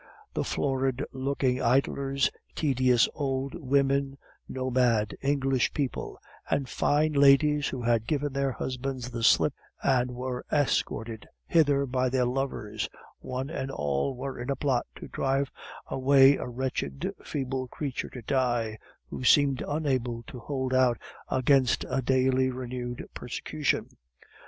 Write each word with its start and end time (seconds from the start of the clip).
The 0.33 0.43
florid 0.43 1.05
looking 1.13 1.61
idlers, 1.61 2.31
tedious 2.55 3.07
old 3.13 3.53
women, 3.53 4.17
nomad 4.49 5.15
English 5.21 5.75
people, 5.75 6.17
and 6.49 6.67
fine 6.67 7.13
ladies 7.13 7.67
who 7.67 7.83
had 7.83 8.07
given 8.07 8.33
their 8.33 8.51
husbands 8.51 9.11
the 9.11 9.21
slip, 9.21 9.53
and 9.83 10.09
were 10.15 10.43
escorted 10.51 11.27
hither 11.45 11.85
by 11.85 12.09
their 12.09 12.25
lovers 12.25 12.89
one 13.19 13.51
and 13.51 13.69
all 13.69 14.15
were 14.15 14.39
in 14.39 14.49
a 14.49 14.55
plot 14.55 14.87
to 14.95 15.07
drive 15.07 15.51
away 15.85 16.35
a 16.35 16.47
wretched, 16.47 17.13
feeble 17.23 17.67
creature 17.67 18.09
to 18.09 18.23
die, 18.23 18.79
who 19.11 19.23
seemed 19.23 19.63
unable 19.67 20.23
to 20.23 20.39
hold 20.39 20.73
out 20.73 20.97
against 21.29 21.85
a 21.87 22.01
daily 22.01 22.49
renewed 22.49 23.07
persecution! 23.13 23.87